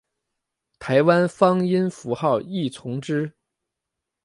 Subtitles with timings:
[0.79, 3.31] 台湾方音符号亦从之。